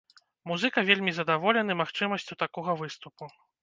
[0.51, 3.35] Музыка вельмі задаволены магчымасцю такога выступу.